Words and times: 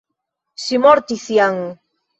Ŝi 0.63 0.81
mortis 0.87 1.29
jam. 1.39 1.65